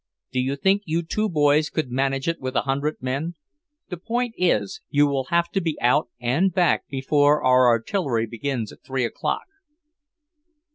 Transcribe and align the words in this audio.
Do 0.31 0.39
you 0.39 0.55
think 0.55 0.81
you 0.85 1.03
two 1.03 1.29
boys 1.29 1.69
could 1.69 1.91
manage 1.91 2.27
it 2.27 2.41
with 2.41 2.55
a 2.55 2.63
hundred 2.63 2.95
men? 3.03 3.35
The 3.89 3.97
point 3.97 4.33
is, 4.35 4.81
you 4.89 5.05
will 5.05 5.25
have 5.25 5.49
to 5.51 5.61
be 5.61 5.77
out 5.79 6.09
and 6.19 6.51
back 6.51 6.87
before 6.87 7.43
our 7.43 7.67
artillery 7.67 8.25
begins 8.25 8.71
at 8.71 8.81
three 8.83 9.05
o'clock." 9.05 9.45